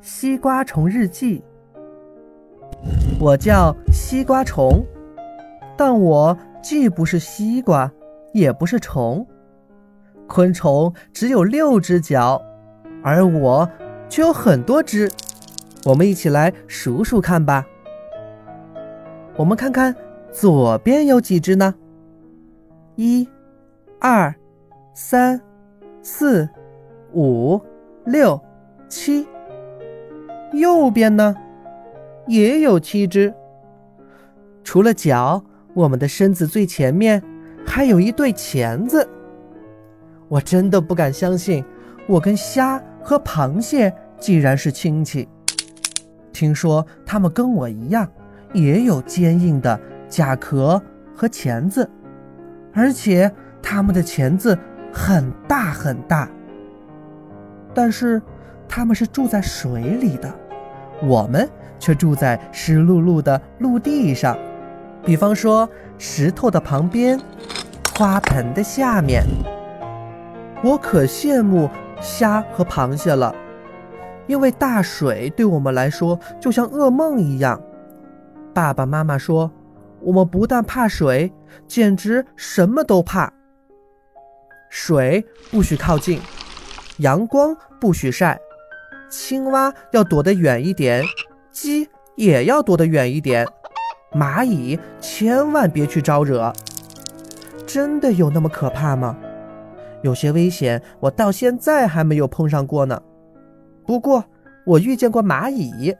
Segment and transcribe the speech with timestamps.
[0.00, 1.38] 西瓜虫日记》。
[3.20, 4.82] 我叫西瓜虫，
[5.76, 7.90] 但我既不是西瓜，
[8.32, 9.26] 也不是虫。
[10.26, 12.40] 昆虫只有六只脚，
[13.02, 13.68] 而我
[14.08, 15.10] 却有很多只。
[15.84, 17.66] 我们一起来数数看吧。
[19.36, 19.94] 我们看看
[20.32, 21.74] 左边有几只呢？
[22.96, 23.28] 一、
[23.98, 24.34] 二、
[24.94, 25.40] 三、
[26.02, 26.48] 四、
[27.12, 27.60] 五、
[28.06, 28.40] 六、
[28.88, 29.26] 七。
[30.52, 31.34] 右边呢，
[32.26, 33.32] 也有七只。
[34.64, 35.42] 除了脚，
[35.74, 37.22] 我们的身子最前面
[37.66, 39.08] 还有一对钳子。
[40.28, 41.64] 我真的不敢相信，
[42.06, 45.28] 我跟虾和螃蟹竟然是亲戚。
[46.32, 48.08] 听说它们跟我一样，
[48.52, 49.78] 也有坚硬的
[50.08, 50.80] 甲壳
[51.14, 51.88] 和钳子，
[52.72, 54.56] 而且它们的钳子
[54.92, 56.30] 很大很大。
[57.74, 58.20] 但是
[58.72, 60.32] 它们是住在水里的，
[61.02, 64.38] 我们却住在湿漉漉的陆地上，
[65.04, 65.68] 比方说
[65.98, 67.20] 石头的旁边，
[67.98, 69.24] 花盆的下面。
[70.62, 71.68] 我可羡慕
[72.00, 73.34] 虾和螃蟹了，
[74.28, 77.60] 因为大水对我们来说就像噩梦一样。
[78.54, 79.50] 爸爸妈妈说，
[80.00, 81.32] 我们不但怕水，
[81.66, 83.32] 简直什么都怕。
[84.68, 86.20] 水不许靠近，
[86.98, 88.38] 阳光不许晒，
[89.10, 91.04] 青蛙要躲得远一点，
[91.50, 93.46] 鸡也要躲得远一点，
[94.12, 96.52] 蚂蚁千万别去招惹。
[97.66, 99.16] 真的有那么可怕吗？
[100.02, 103.00] 有些危险，我到现在还没有碰上过呢。
[103.86, 104.24] 不过
[104.64, 105.94] 我遇见过蚂蚁，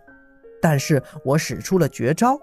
[0.62, 2.38] 但是我使出了绝招，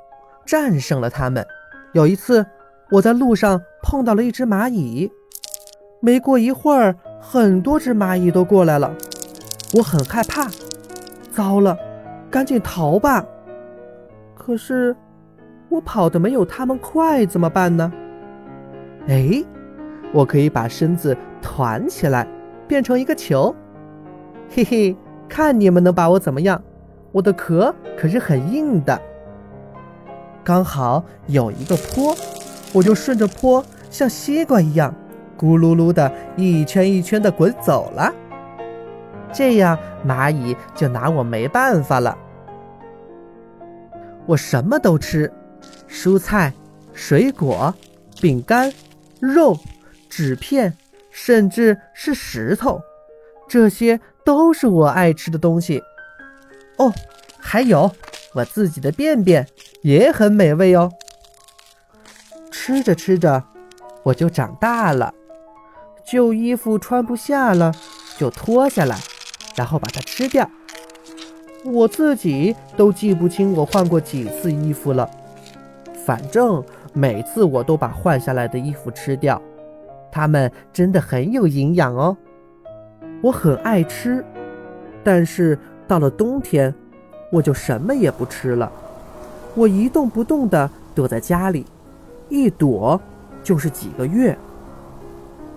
[0.45, 1.45] 战胜了它们。
[1.94, 2.45] 有一次，
[2.92, 5.10] 我在路上碰到了一只蚂蚁，
[6.02, 8.94] 没过一会儿，很多只蚂蚁都过来了，
[9.73, 10.48] 我很害怕。
[11.32, 11.78] 糟了，
[12.30, 13.26] 赶紧逃吧！
[14.36, 14.96] 可是
[15.70, 17.92] 我跑得没有他们快，怎么办呢？
[19.08, 19.44] 哎，
[20.14, 21.16] 我可以把身子。
[21.39, 22.27] 团起来，
[22.67, 23.56] 变成一个球，
[24.50, 24.95] 嘿嘿，
[25.30, 26.61] 看你们能把我怎么样？
[27.14, 29.00] 我的壳可是很硬的。
[30.44, 32.14] 刚好有一个坡，
[32.73, 34.94] 我就顺着坡，像西瓜一样，
[35.38, 38.14] 咕噜噜的一圈一圈的滚走了。
[39.33, 42.17] 这样蚂蚁就拿我没办法了。
[44.26, 45.32] 我什么都吃，
[45.88, 46.54] 蔬菜、
[46.93, 47.73] 水果、
[48.21, 48.73] 饼干、
[49.20, 49.58] 肉、
[50.10, 50.76] 纸片。
[51.20, 52.80] 甚至是石头，
[53.49, 55.82] 这些都是我爱吃的东西。
[56.77, 56.94] 哦，
[57.39, 57.92] 还有
[58.36, 59.48] 我自己的便便
[59.82, 60.92] 也很美味哦。
[62.52, 63.44] 吃着吃着，
[64.04, 65.11] 我就长大了。
[66.05, 67.73] 旧衣服穿不下了，
[68.15, 68.99] 就脱下来，
[69.58, 70.50] 然后把它吃掉。
[71.66, 75.10] 我自己都记不清我换过几次衣服了，
[76.06, 76.64] 反正
[76.94, 79.42] 每次我都把换下来的衣服吃掉。
[80.10, 82.16] 它们真的很有营养哦，
[83.22, 84.23] 我很爱吃，
[85.04, 86.74] 但是到了冬天，
[87.32, 88.72] 我就什么也不吃了，
[89.54, 91.66] 我一动不动地躲在家里，
[92.30, 93.00] 一躲
[93.44, 94.38] 就是几个月，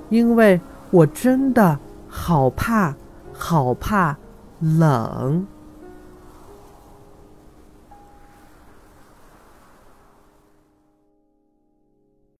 [0.09, 1.79] 因为我真的
[2.09, 2.95] 好怕，
[3.41, 4.17] 好怕
[4.61, 5.47] 冷。